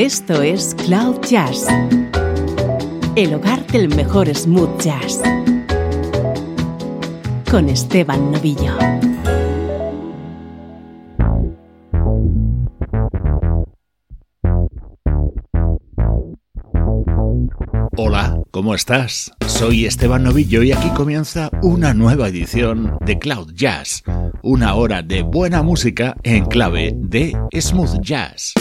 Esto 0.00 0.40
es 0.40 0.74
Cloud 0.86 1.20
Jazz, 1.28 1.66
el 3.16 3.34
hogar 3.34 3.66
del 3.66 3.94
mejor 3.94 4.34
smooth 4.34 4.80
jazz, 4.80 5.20
con 7.50 7.68
Esteban 7.68 8.32
Novillo. 8.32 8.78
Hola, 17.98 18.40
¿cómo 18.50 18.74
estás? 18.74 19.30
Soy 19.46 19.84
Esteban 19.84 20.22
Novillo 20.22 20.62
y 20.62 20.72
aquí 20.72 20.88
comienza 20.96 21.50
una 21.60 21.92
nueva 21.92 22.28
edición 22.28 22.96
de 23.04 23.18
Cloud 23.18 23.52
Jazz, 23.52 24.02
una 24.42 24.76
hora 24.76 25.02
de 25.02 25.20
buena 25.20 25.62
música 25.62 26.16
en 26.22 26.46
clave 26.46 26.94
de 26.96 27.36
smooth 27.52 28.00
jazz. 28.00 28.54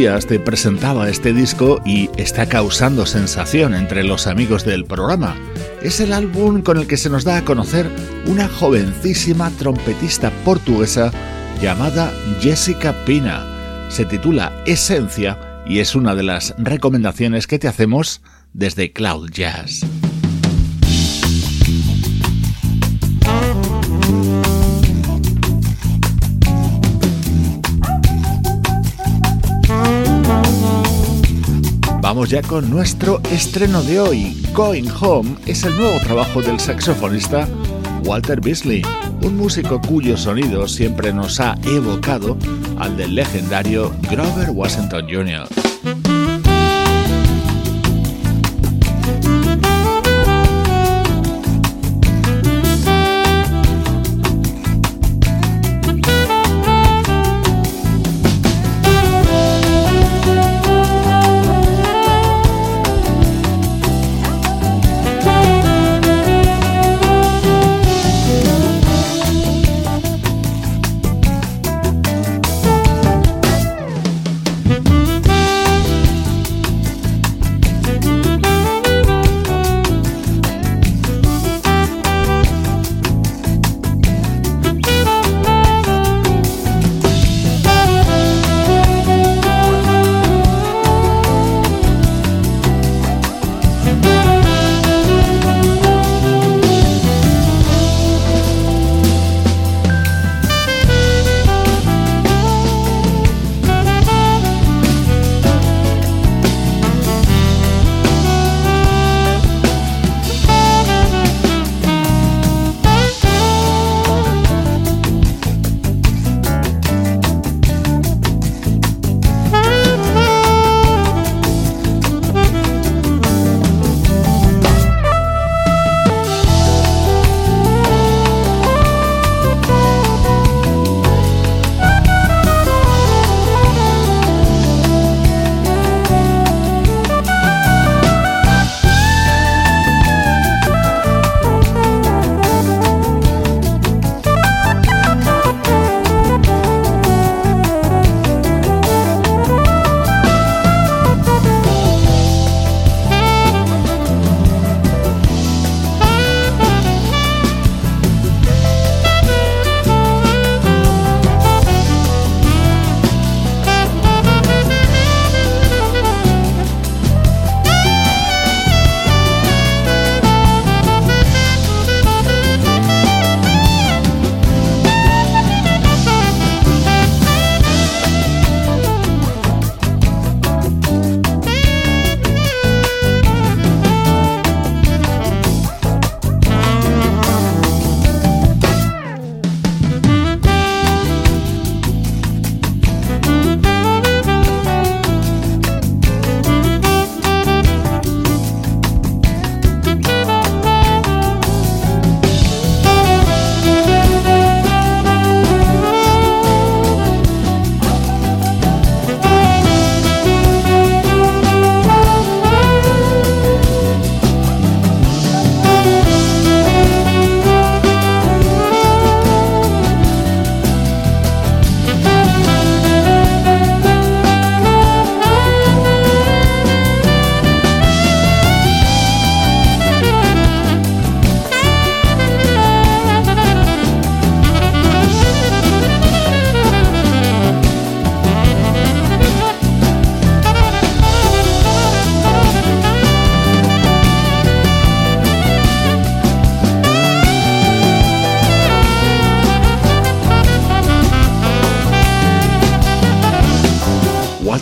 Te 0.00 0.40
presentaba 0.40 1.10
este 1.10 1.34
disco 1.34 1.82
y 1.84 2.08
está 2.16 2.46
causando 2.46 3.04
sensación 3.04 3.74
entre 3.74 4.02
los 4.02 4.26
amigos 4.26 4.64
del 4.64 4.86
programa. 4.86 5.36
Es 5.82 6.00
el 6.00 6.14
álbum 6.14 6.62
con 6.62 6.78
el 6.78 6.86
que 6.86 6.96
se 6.96 7.10
nos 7.10 7.24
da 7.24 7.36
a 7.36 7.44
conocer 7.44 7.86
una 8.24 8.48
jovencísima 8.48 9.50
trompetista 9.50 10.30
portuguesa 10.42 11.12
llamada 11.60 12.10
Jessica 12.40 12.94
Pina. 13.04 13.44
Se 13.90 14.06
titula 14.06 14.52
Esencia 14.64 15.38
y 15.66 15.80
es 15.80 15.94
una 15.94 16.14
de 16.14 16.22
las 16.22 16.54
recomendaciones 16.56 17.46
que 17.46 17.58
te 17.58 17.68
hacemos 17.68 18.22
desde 18.54 18.94
Cloud 18.94 19.30
Jazz. 19.30 19.84
Ya 32.26 32.42
con 32.42 32.68
nuestro 32.70 33.20
estreno 33.32 33.82
de 33.82 33.98
hoy. 33.98 34.36
Going 34.52 34.88
Home 35.00 35.36
es 35.46 35.64
el 35.64 35.74
nuevo 35.76 35.98
trabajo 36.00 36.42
del 36.42 36.60
saxofonista 36.60 37.48
Walter 38.04 38.40
Beasley, 38.40 38.82
un 39.22 39.36
músico 39.36 39.80
cuyo 39.80 40.16
sonido 40.16 40.68
siempre 40.68 41.12
nos 41.14 41.40
ha 41.40 41.56
evocado 41.64 42.36
al 42.78 42.96
del 42.96 43.14
legendario 43.14 43.92
Grover 44.10 44.50
Washington 44.50 45.06
Jr. 45.10 45.69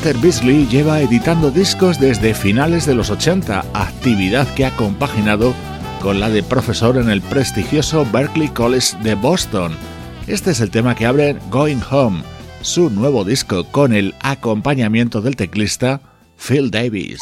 Walter 0.09 0.23
Beasley 0.23 0.67
lleva 0.69 1.03
editando 1.03 1.51
discos 1.51 2.01
desde 2.01 2.33
finales 2.33 2.87
de 2.87 2.95
los 2.95 3.11
80, 3.11 3.63
actividad 3.75 4.49
que 4.55 4.65
ha 4.65 4.75
compaginado 4.75 5.53
con 6.01 6.19
la 6.19 6.31
de 6.31 6.43
profesor 6.43 6.97
en 6.97 7.11
el 7.11 7.21
prestigioso 7.21 8.07
Berklee 8.11 8.49
College 8.49 8.97
de 9.03 9.15
Boston. 9.15 9.77
Este 10.27 10.53
es 10.53 10.61
el 10.61 10.71
tema 10.71 10.95
que 10.95 11.05
abre 11.05 11.37
Going 11.51 11.83
Home, 11.91 12.23
su 12.63 12.89
nuevo 12.89 13.23
disco 13.23 13.65
con 13.65 13.93
el 13.93 14.15
acompañamiento 14.23 15.21
del 15.21 15.37
teclista 15.37 16.01
Phil 16.39 16.71
Davis. 16.71 17.21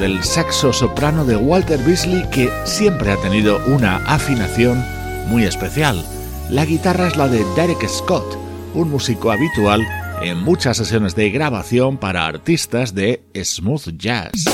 Del 0.00 0.24
saxo 0.24 0.72
soprano 0.72 1.24
de 1.24 1.36
Walter 1.36 1.78
Beasley 1.84 2.28
que 2.30 2.50
siempre 2.64 3.12
ha 3.12 3.16
tenido 3.18 3.60
una 3.66 3.96
afinación 4.06 4.82
muy 5.28 5.44
especial. 5.44 6.04
La 6.48 6.64
guitarra 6.64 7.06
es 7.06 7.16
la 7.16 7.28
de 7.28 7.44
Derek 7.54 7.86
Scott, 7.86 8.38
un 8.74 8.90
músico 8.90 9.30
habitual 9.30 9.86
en 10.22 10.42
muchas 10.42 10.78
sesiones 10.78 11.14
de 11.14 11.30
grabación 11.30 11.98
para 11.98 12.26
artistas 12.26 12.94
de 12.94 13.22
smooth 13.34 13.96
jazz. 13.96 14.49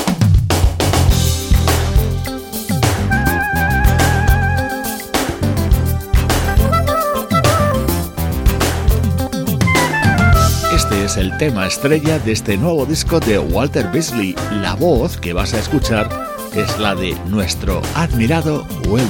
Es 11.07 11.15
el 11.15 11.37
tema 11.37 11.65
estrella 11.65 12.19
de 12.19 12.33
este 12.33 12.57
nuevo 12.57 12.85
disco 12.85 13.21
de 13.21 13.39
Walter 13.39 13.89
Beasley. 13.93 14.35
La 14.61 14.75
voz 14.75 15.15
que 15.15 15.31
vas 15.31 15.53
a 15.53 15.59
escuchar 15.59 16.09
es 16.53 16.77
la 16.79 16.95
de 16.95 17.15
nuestro 17.29 17.81
admirado 17.95 18.67
Well 18.89 19.09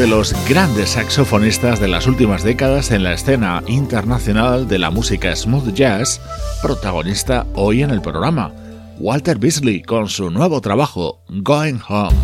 Down 0.00 0.12
In. 0.12 0.48
grandes 0.48 0.90
saxofonistas 0.90 1.78
de 1.78 1.86
las 1.86 2.06
últimas 2.06 2.42
décadas 2.42 2.90
en 2.90 3.02
la 3.02 3.12
escena 3.12 3.62
internacional 3.66 4.66
de 4.66 4.78
la 4.78 4.90
música 4.90 5.36
smooth 5.36 5.74
jazz, 5.74 6.22
protagonista 6.62 7.46
hoy 7.54 7.82
en 7.82 7.90
el 7.90 8.00
programa, 8.00 8.50
Walter 8.98 9.38
Beasley 9.38 9.82
con 9.82 10.08
su 10.08 10.30
nuevo 10.30 10.62
trabajo, 10.62 11.20
Going 11.28 11.80
Home. 11.86 12.16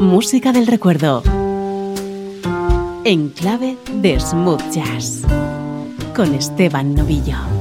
Música 0.00 0.50
del 0.52 0.66
recuerdo. 0.66 1.22
En 3.04 3.28
clave 3.28 3.76
de 3.92 4.18
smooth 4.20 4.62
jazz. 4.72 5.20
Con 6.14 6.34
Esteban 6.34 6.94
Novillo. 6.94 7.53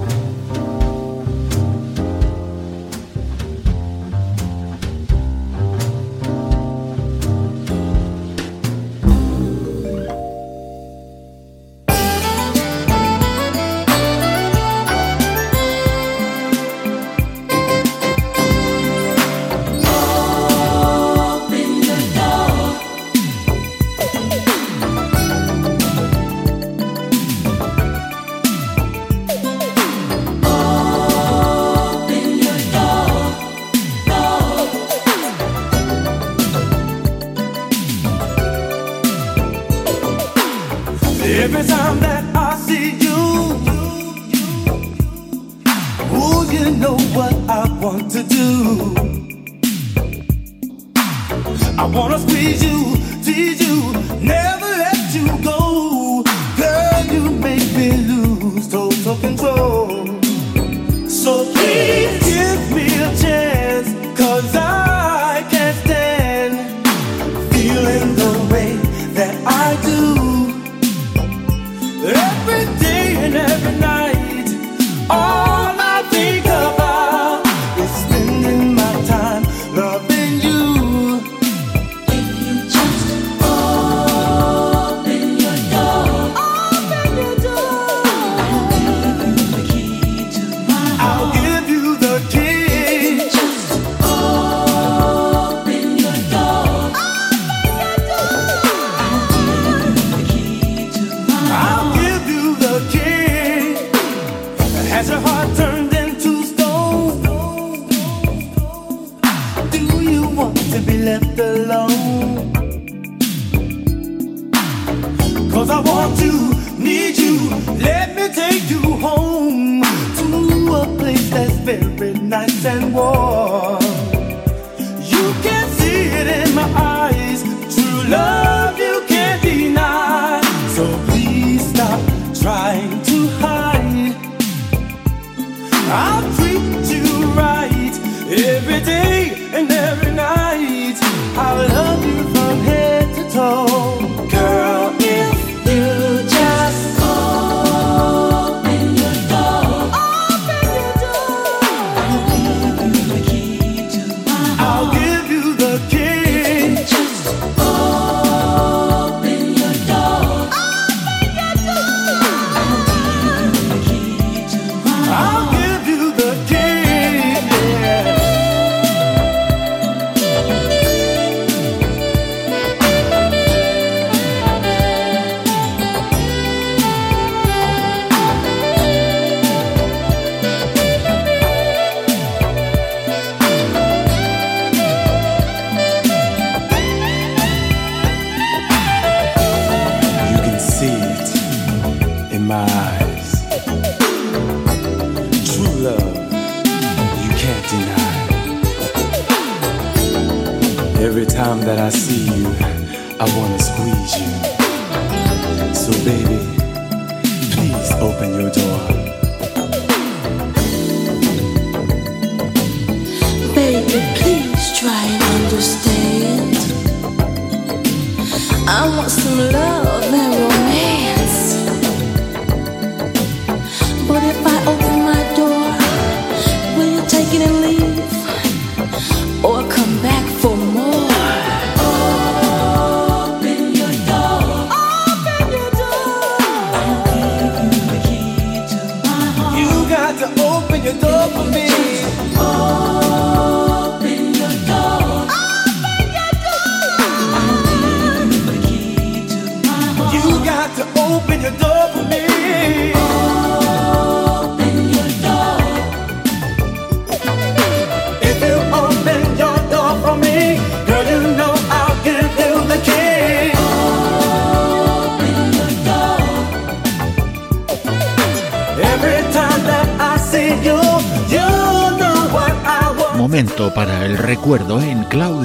Para 73.34 73.92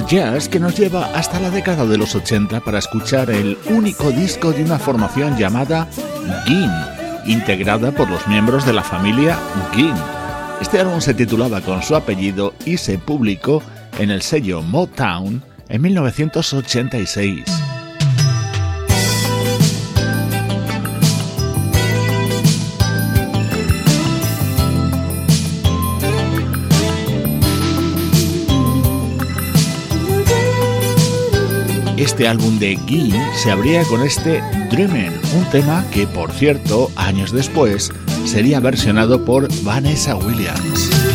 Jazz 0.09 0.49
que 0.49 0.59
nos 0.59 0.75
lleva 0.75 1.05
hasta 1.13 1.39
la 1.39 1.51
década 1.51 1.85
de 1.85 1.95
los 1.95 2.15
80 2.15 2.61
para 2.61 2.79
escuchar 2.79 3.29
el 3.29 3.59
único 3.69 4.09
disco 4.11 4.51
de 4.51 4.63
una 4.63 4.79
formación 4.79 5.37
llamada 5.37 5.87
Gin, 6.45 6.71
integrada 7.25 7.91
por 7.91 8.09
los 8.09 8.27
miembros 8.27 8.65
de 8.65 8.73
la 8.73 8.81
familia 8.81 9.37
Gin. 9.71 9.93
Este 10.61 10.79
álbum 10.79 10.99
se 10.99 11.13
titulaba 11.13 11.61
con 11.61 11.83
su 11.83 11.95
apellido 11.95 12.55
y 12.65 12.77
se 12.77 12.97
publicó 12.97 13.61
en 13.99 14.09
el 14.09 14.23
sello 14.23 14.63
Motown 14.63 15.43
en 15.67 15.81
1986. 15.83 17.58
Este 31.99 32.29
álbum 32.29 32.59
de 32.59 32.75
Guy 32.75 33.13
se 33.35 33.51
abría 33.51 33.83
con 33.83 34.01
este 34.03 34.41
Dreamin', 34.71 35.11
un 35.35 35.43
tema 35.51 35.85
que, 35.91 36.07
por 36.07 36.31
cierto, 36.31 36.89
años 36.95 37.33
después 37.33 37.91
sería 38.23 38.61
versionado 38.61 39.25
por 39.25 39.49
Vanessa 39.63 40.15
Williams. 40.15 41.08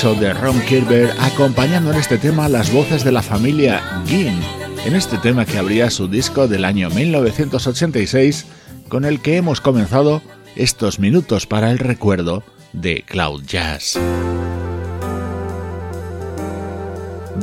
De 0.00 0.32
Ron 0.32 0.58
Kirber 0.62 1.12
acompañando 1.20 1.92
en 1.92 1.98
este 1.98 2.16
tema 2.16 2.48
las 2.48 2.72
voces 2.72 3.04
de 3.04 3.12
la 3.12 3.20
familia 3.20 3.82
Ginn, 4.06 4.40
en 4.86 4.96
este 4.96 5.18
tema 5.18 5.44
que 5.44 5.58
abría 5.58 5.90
su 5.90 6.08
disco 6.08 6.48
del 6.48 6.64
año 6.64 6.88
1986 6.88 8.46
con 8.88 9.04
el 9.04 9.20
que 9.20 9.36
hemos 9.36 9.60
comenzado 9.60 10.22
estos 10.56 11.00
minutos 11.00 11.46
para 11.46 11.70
el 11.70 11.78
recuerdo 11.78 12.42
de 12.72 13.04
Cloud 13.06 13.42
Jazz. 13.44 13.98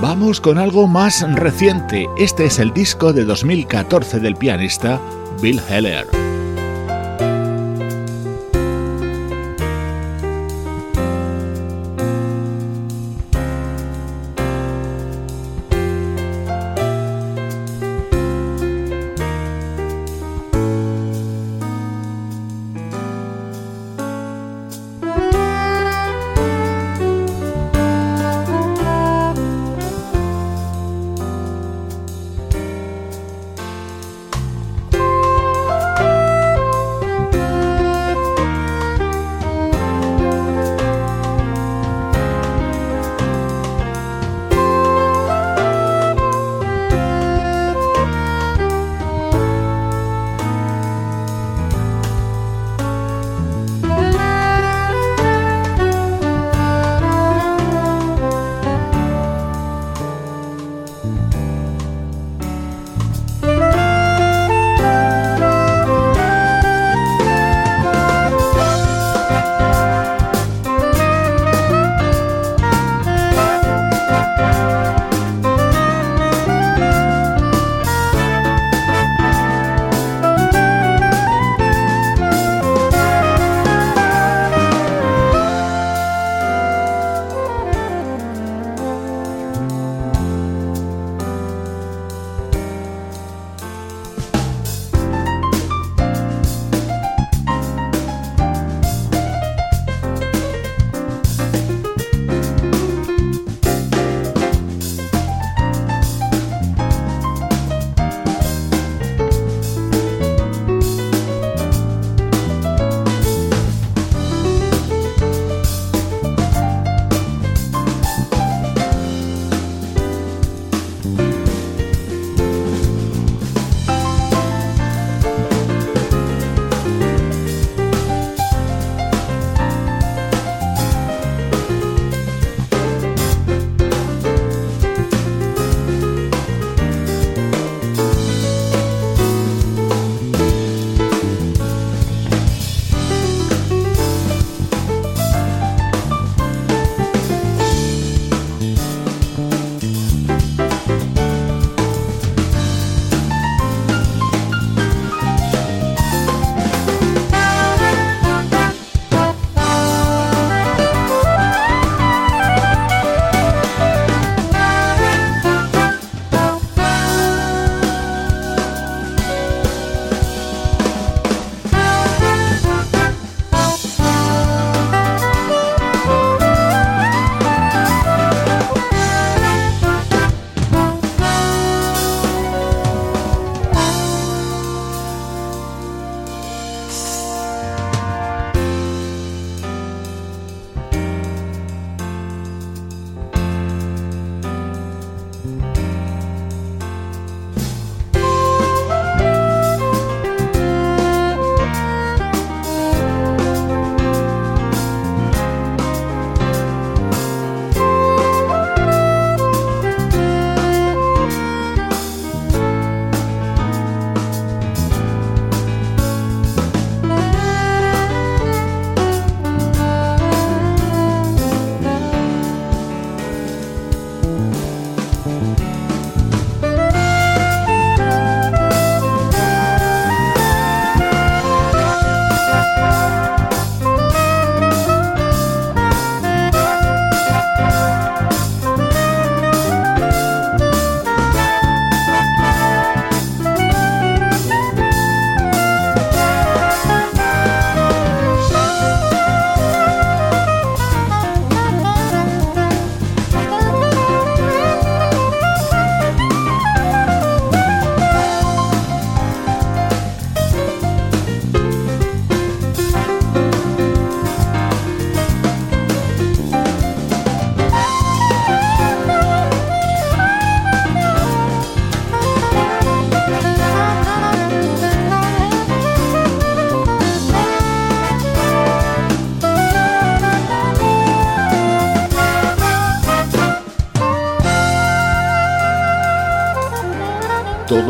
Vamos 0.02 0.42
con 0.42 0.58
algo 0.58 0.88
más 0.88 1.24
reciente, 1.36 2.08
este 2.18 2.46
es 2.46 2.58
el 2.58 2.74
disco 2.74 3.14
de 3.14 3.26
2014 3.26 4.20
del 4.20 4.36
pianista 4.36 5.00
Bill 5.44 5.62
Heller. 5.70 6.08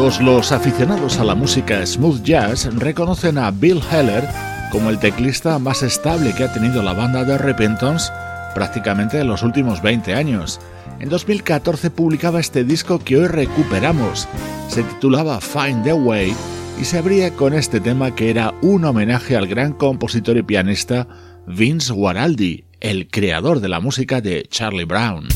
Los 0.08 0.54
aficionados 0.54 1.20
a 1.20 1.26
la 1.26 1.36
música 1.36 1.86
smooth 1.86 2.24
jazz 2.24 2.74
reconocen 2.76 3.38
a 3.38 3.52
Bill 3.52 3.82
Heller 3.92 4.26
como 4.72 4.90
el 4.90 5.00
teclista 5.00 5.60
más 5.60 5.84
estable 5.84 6.34
que 6.34 6.46
ha 6.46 6.54
tenido 6.54 6.82
la 6.82 6.94
banda 6.94 7.26
de 7.26 7.38
Repentance 7.38 8.10
prácticamente 8.56 9.20
en 9.20 9.28
los 9.28 9.44
últimos 9.44 9.82
20 9.82 10.16
años. 10.16 10.62
En 11.02 11.10
2014 11.10 11.90
publicaba 11.92 12.40
este 12.40 12.64
disco 12.64 13.00
que 13.00 13.18
hoy 13.18 13.28
recuperamos. 13.28 14.30
Se 14.70 14.82
titulaba 14.82 15.42
Find 15.42 15.84
the 15.84 15.94
Way 15.94 16.34
y 16.82 16.86
se 16.86 17.00
abría 17.00 17.34
con 17.34 17.54
este 17.54 17.82
tema 17.82 18.16
que 18.16 18.30
era 18.30 18.54
un 18.62 18.86
homenaje 18.86 19.36
al 19.36 19.46
gran 19.46 19.74
compositor 19.74 20.38
y 20.38 20.42
pianista 20.42 21.08
Vince 21.46 21.92
Guaraldi, 21.92 22.64
el 22.80 23.10
creador 23.10 23.60
de 23.60 23.68
la 23.68 23.82
música 23.82 24.22
de 24.22 24.48
Charlie 24.50 24.86
Brown. 24.86 25.28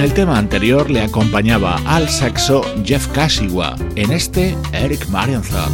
En 0.00 0.04
el 0.04 0.14
tema 0.14 0.38
anterior 0.38 0.88
le 0.88 1.02
acompañaba 1.02 1.78
al 1.84 2.08
saxo 2.08 2.62
Jeff 2.86 3.08
Kashiwa, 3.08 3.76
en 3.96 4.12
este 4.12 4.56
Eric 4.72 5.06
Marienthal. 5.08 5.70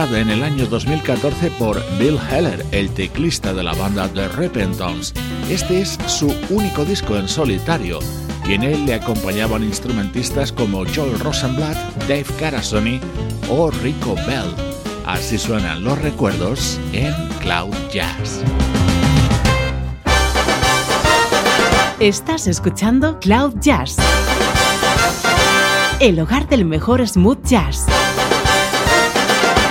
Editada 0.00 0.20
en 0.20 0.30
el 0.30 0.42
año 0.42 0.66
2014 0.66 1.50
por 1.58 1.78
Bill 1.98 2.18
Heller, 2.30 2.64
el 2.72 2.88
teclista 2.90 3.52
de 3.52 3.62
la 3.62 3.74
banda 3.74 4.08
The 4.08 4.28
Repentance. 4.28 5.12
Este 5.50 5.82
es 5.82 5.98
su 6.06 6.34
único 6.48 6.84
disco 6.84 7.16
en 7.16 7.28
solitario 7.28 7.98
y 8.48 8.54
en 8.54 8.62
él 8.62 8.86
le 8.86 8.94
acompañaban 8.94 9.62
instrumentistas 9.62 10.52
como 10.52 10.84
Joel 10.86 11.18
Rosenblatt, 11.18 11.76
Dave 12.08 12.26
Carasoni 12.38 12.98
o 13.50 13.70
Rico 13.70 14.14
Bell. 14.26 14.54
Así 15.06 15.36
suenan 15.36 15.84
los 15.84 16.00
recuerdos 16.00 16.78
en 16.92 17.14
Cloud 17.40 17.74
Jazz. 17.92 18.42
Estás 21.98 22.46
escuchando 22.46 23.18
Cloud 23.20 23.54
Jazz, 23.60 23.96
el 26.00 26.18
hogar 26.20 26.48
del 26.48 26.64
mejor 26.64 27.06
smooth 27.06 27.44
jazz. 27.44 27.86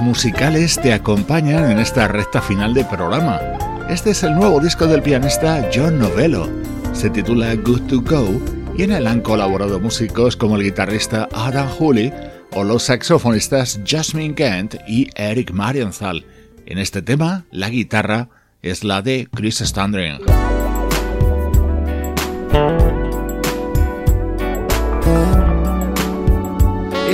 Musicales 0.00 0.78
te 0.80 0.92
acompañan 0.92 1.70
en 1.70 1.78
esta 1.78 2.08
recta 2.08 2.40
final 2.40 2.74
de 2.74 2.84
programa. 2.84 3.40
Este 3.88 4.10
es 4.10 4.22
el 4.22 4.34
nuevo 4.34 4.60
disco 4.60 4.86
del 4.86 5.02
pianista 5.02 5.68
John 5.74 5.98
Novello. 5.98 6.48
se 6.92 7.10
titula 7.10 7.54
Good 7.54 7.82
to 7.82 8.00
Go 8.00 8.40
y 8.76 8.82
en 8.82 8.92
él 8.92 9.06
han 9.06 9.20
colaborado 9.20 9.80
músicos 9.80 10.36
como 10.36 10.56
el 10.56 10.62
guitarrista 10.62 11.28
Adam 11.32 11.68
Hooley 11.68 12.12
o 12.52 12.64
los 12.64 12.84
saxofonistas 12.84 13.80
Jasmine 13.86 14.34
Kent 14.34 14.76
y 14.86 15.08
Eric 15.14 15.52
Marienthal. 15.52 16.24
En 16.66 16.78
este 16.78 17.02
tema, 17.02 17.44
la 17.50 17.70
guitarra 17.70 18.28
es 18.62 18.84
la 18.84 19.02
de 19.02 19.28
Chris 19.34 19.58
Standring. 19.58 20.18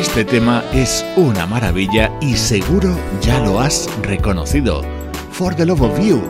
Este 0.05 0.23
tema 0.27 0.63
es 0.73 1.05
una 1.17 1.47
maravilla 1.47 2.13
y 2.21 2.37
seguro 2.37 2.95
ya 3.23 3.41
lo 3.41 3.59
has 3.59 3.89
reconocido. 4.03 4.83
For 5.33 5.57
the 5.57 5.65
Love 5.65 5.81
of 5.81 5.99
You, 5.99 6.23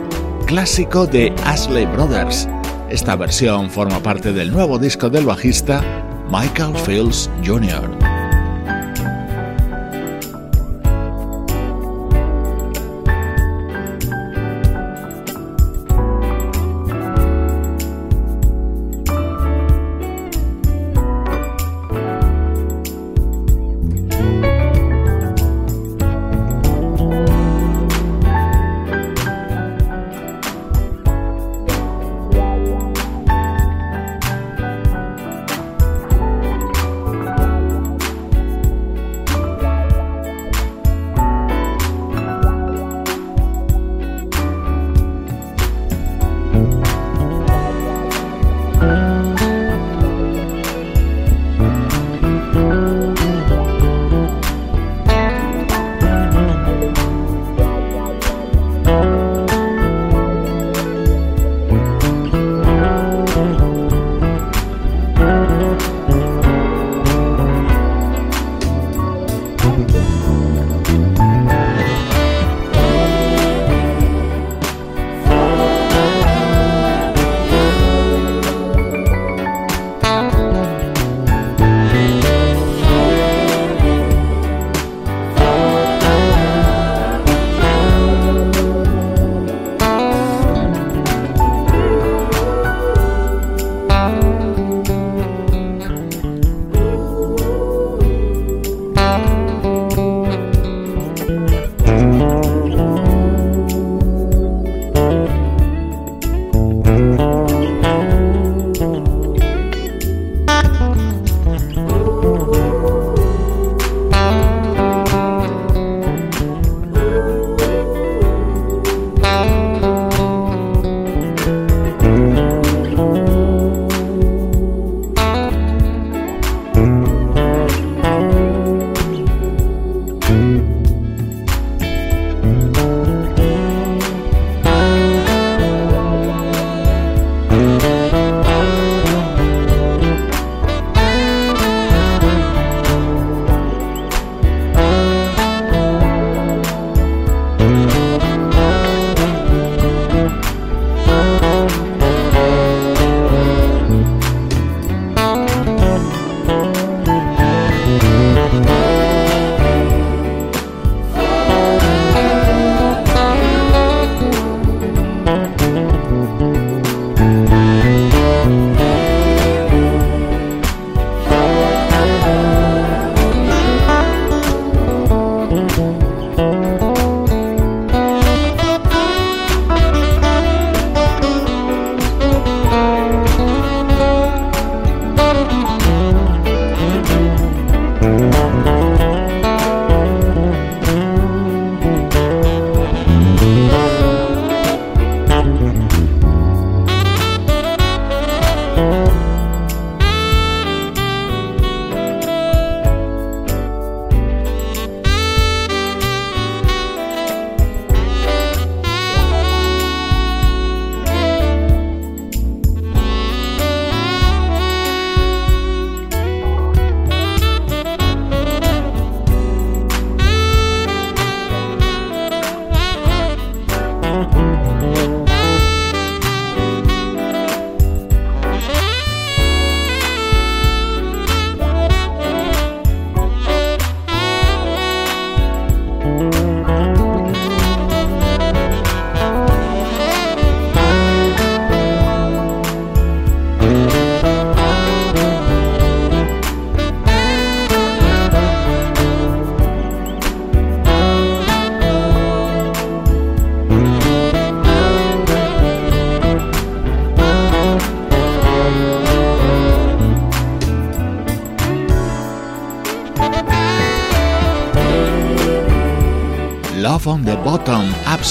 clásico 0.47 1.05
de 1.05 1.35
Ashley 1.43 1.85
Brothers. 1.85 2.47
Esta 2.89 3.17
versión 3.17 3.69
forma 3.69 3.99
parte 3.99 4.31
del 4.31 4.51
nuevo 4.51 4.79
disco 4.79 5.09
del 5.09 5.25
bajista 5.25 5.83
Michael 6.31 6.75
Fields 6.77 7.29
Jr. 7.45 8.14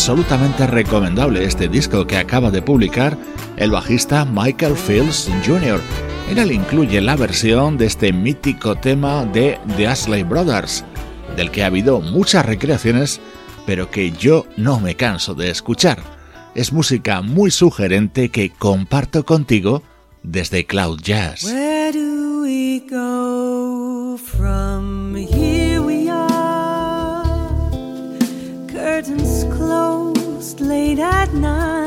Absolutamente 0.05 0.67
recomendable 0.67 1.45
este 1.45 1.67
disco 1.67 2.07
que 2.07 2.19
acaba 2.19 2.51
de 2.51 2.61
publicar 2.61 3.17
el 3.57 3.71
bajista 3.71 4.27
Michael 4.27 4.77
Fields 4.77 5.31
Jr. 5.47 5.81
En 6.29 6.37
él 6.37 6.53
incluye 6.53 7.01
la 7.01 7.17
versión 7.17 7.79
de 7.79 7.87
este 7.87 8.13
mítico 8.13 8.77
tema 8.77 9.25
de 9.25 9.59
The 9.79 9.87
Ashley 9.87 10.23
Brothers, 10.23 10.85
del 11.39 11.51
que 11.51 11.63
ha 11.63 11.69
habido 11.69 12.03
muchas 12.03 12.45
recreaciones, 12.45 13.19
pero 13.65 13.91
que 13.91 14.11
yo 14.11 14.45
no 14.59 14.79
me 14.79 14.95
canso 14.95 15.35
de 15.35 15.49
escuchar. 15.49 16.03
Es 16.55 16.71
música 16.71 17.23
muy 17.23 17.51
sugerente 17.51 18.29
que 18.29 18.51
comparto 18.51 19.25
contigo 19.25 19.83
desde 20.23 20.67
Cloud 20.67 21.01
Jazz. 21.01 21.47
Late 30.53 30.99
at 30.99 31.33
night, 31.33 31.84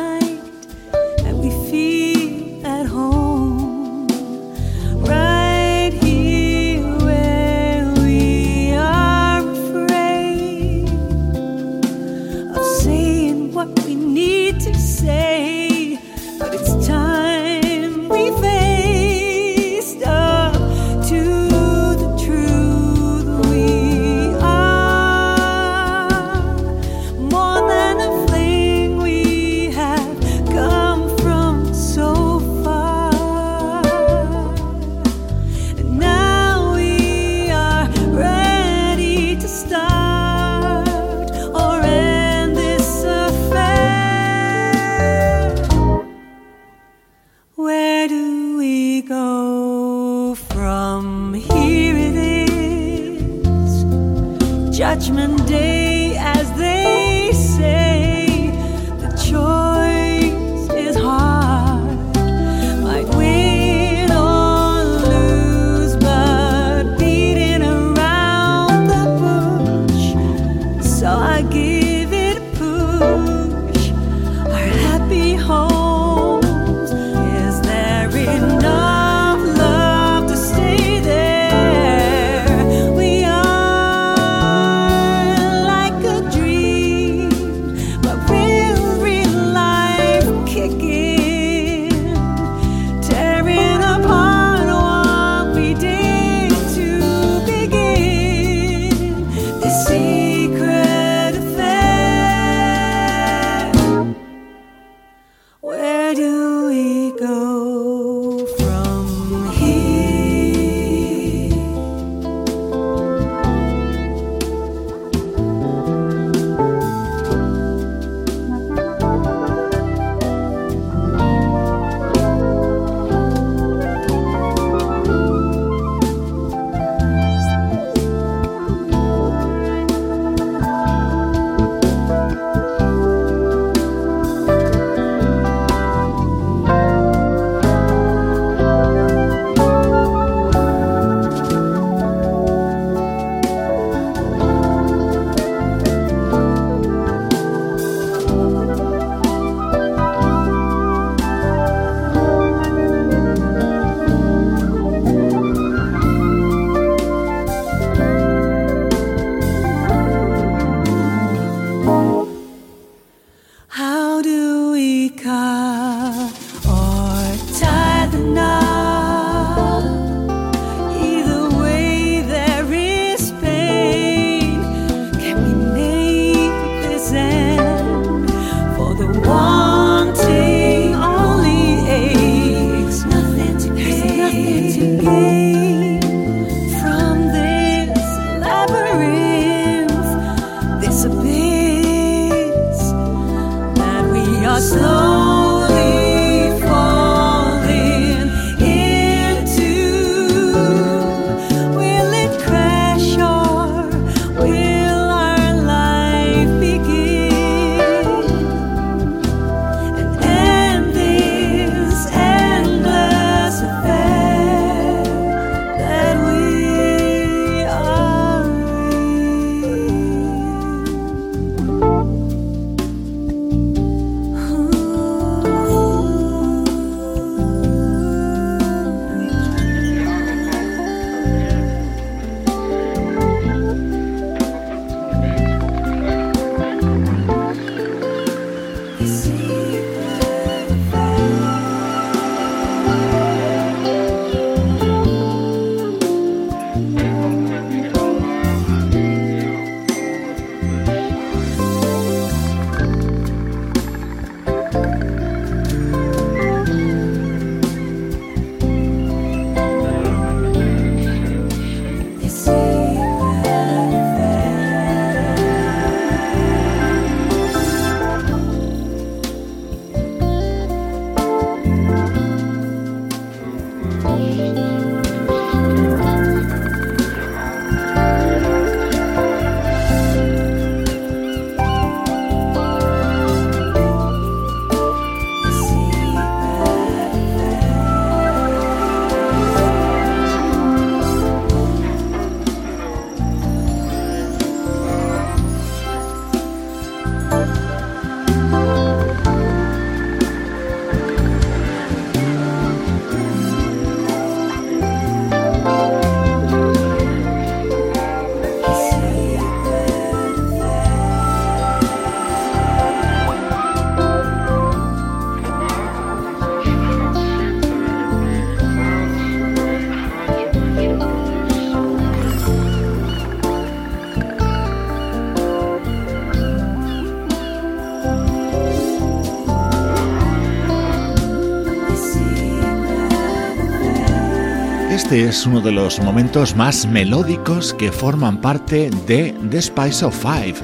Este 335.08 335.24
es 335.24 335.45
uno 335.45 335.62
de 335.62 335.72
los 335.72 336.01
momentos 336.01 336.53
más 336.53 336.86
melódicos 336.86 337.74
que 337.74 337.93
forman 337.93 338.41
parte 338.41 338.89
de 339.08 339.34
The 339.49 339.62
Spice 339.62 340.03
of 340.03 340.22
Five, 340.22 340.55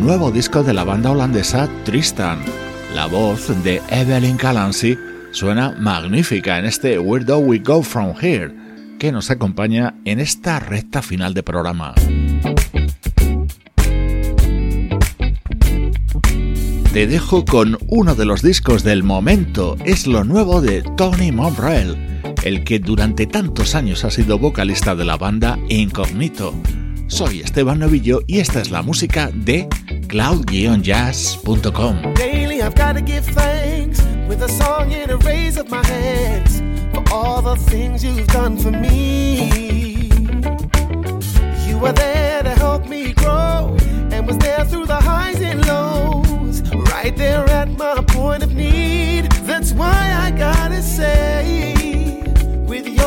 nuevo 0.00 0.32
disco 0.32 0.64
de 0.64 0.74
la 0.74 0.82
banda 0.82 1.12
holandesa 1.12 1.68
Tristan. 1.84 2.40
La 2.96 3.06
voz 3.06 3.46
de 3.62 3.80
Evelyn 3.90 4.36
Calancy 4.36 4.98
suena 5.30 5.76
magnífica 5.78 6.58
en 6.58 6.64
este 6.64 6.98
Where 6.98 7.24
Do 7.24 7.38
We 7.38 7.60
Go 7.60 7.84
From 7.84 8.14
Here, 8.20 8.52
que 8.98 9.12
nos 9.12 9.30
acompaña 9.30 9.94
en 10.04 10.18
esta 10.18 10.58
recta 10.58 11.00
final 11.00 11.32
de 11.32 11.44
programa. 11.44 11.94
Te 16.92 17.06
dejo 17.06 17.44
con 17.44 17.78
uno 17.86 18.16
de 18.16 18.24
los 18.24 18.42
discos 18.42 18.82
del 18.82 19.04
momento, 19.04 19.76
es 19.84 20.08
lo 20.08 20.24
nuevo 20.24 20.60
de 20.60 20.82
Tony 20.96 21.30
Monreal 21.30 22.11
el 22.44 22.64
que 22.64 22.78
durante 22.78 23.26
tantos 23.26 23.74
años 23.74 24.04
ha 24.04 24.10
sido 24.10 24.38
vocalista 24.38 24.94
de 24.94 25.04
la 25.04 25.16
banda 25.16 25.58
Incognito. 25.68 26.54
Soy 27.06 27.40
Esteban 27.40 27.78
Novillo 27.78 28.22
y 28.26 28.38
esta 28.38 28.60
es 28.60 28.70
la 28.70 28.82
música 28.82 29.30
de 29.34 29.68
cloud-jazz.com. 30.08 32.14
Daily 32.14 32.62
I've 32.62 32.74
got 32.74 32.94
to 32.94 33.02
give 33.02 33.24
thanks 33.34 34.00
with 34.28 34.42
a 34.42 34.48
song 34.48 34.92
and 34.94 35.10
a 35.10 35.16
raise 35.18 35.58
of 35.58 35.70
my 35.70 35.84
hands 35.86 36.62
for 36.92 37.02
all 37.12 37.42
the 37.42 37.56
things 37.70 38.02
you've 38.02 38.26
done 38.28 38.56
for 38.56 38.70
me. 38.70 40.08
You 41.68 41.78
were 41.78 41.92
there 41.92 42.42
to 42.42 42.50
help 42.50 42.88
me 42.88 43.12
grow 43.12 43.76
and 44.10 44.26
was 44.26 44.38
there 44.38 44.64
through 44.64 44.86
the 44.86 45.00
highs 45.00 45.40
and 45.42 45.66
lows, 45.66 46.62
right 46.92 47.14
there 47.16 47.44
at 47.50 47.68
my 47.76 48.02
point 48.06 48.42
of 48.42 48.54
need. 48.54 49.30
That's 49.44 49.72
why 49.72 50.14
I 50.14 50.30
gotta 50.30 50.82
say 50.82 51.71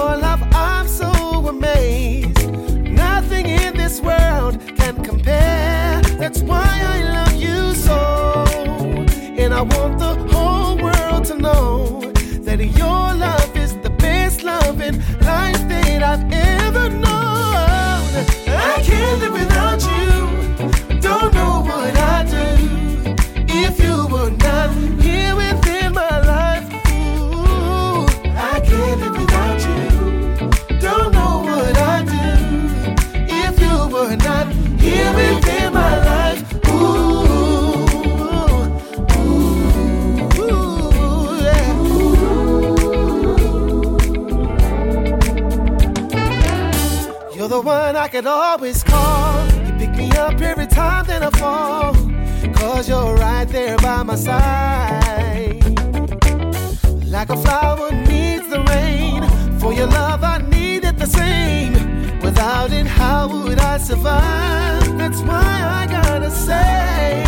your 0.06 0.18
love, 0.18 0.43
I'm 0.53 0.88
so 0.88 1.10
amazed. 1.47 2.47
Nothing 3.06 3.47
in 3.47 3.76
this 3.76 4.01
world 4.01 4.60
can 4.78 5.03
compare. 5.03 6.01
That's 6.20 6.41
why 6.41 6.68
I 6.93 6.97
love 7.18 7.34
you 7.34 7.74
so. 7.74 8.14
I 48.06 48.08
could 48.08 48.28
always 48.28 48.84
call. 48.84 49.47
You 49.66 49.74
pick 49.80 49.95
me 49.95 50.12
up 50.12 50.39
every 50.39 50.68
time 50.68 51.08
that 51.08 51.24
I 51.24 51.32
fall. 51.39 51.95
Cause 52.53 52.88
you're 52.88 53.16
right 53.16 53.45
there 53.45 53.78
by 53.78 54.03
my 54.03 54.16
side. 54.16 55.64
Like 57.08 57.32
a 57.32 57.36
flower 57.36 57.91
needs 57.91 58.47
the 58.47 58.64
rain. 58.70 59.28
For 59.60 59.74
your 59.74 59.88
love, 59.88 60.24
I 60.24 60.38
need 60.38 60.84
it 60.84 60.99
the 60.99 61.08
same. 61.08 61.74
Without 62.20 62.72
it, 62.72 62.86
how 62.86 63.28
would 63.28 63.58
I 63.58 63.80
survive? 63.80 64.97
That's 64.99 65.22
why 65.22 65.53
I 65.80 65.88
gotta 65.88 66.30
say, 66.30 67.24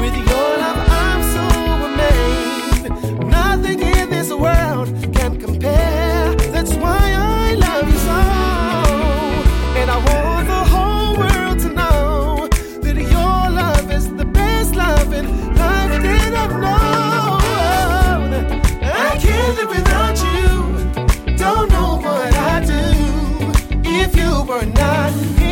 with 0.00 0.16
your 0.16 0.50
love, 0.64 0.80
I'm 1.04 1.20
so 1.36 1.44
amazed. 1.90 3.20
Nothing 3.26 3.80
in 3.80 4.08
this 4.08 4.30
world 4.32 4.88
can 5.12 5.38
compare. 5.38 6.34
That's 6.54 6.72
why 6.72 7.02
I 7.18 7.54
love 7.56 7.86
you 7.90 7.93
were 24.54 24.66
not 24.66 25.43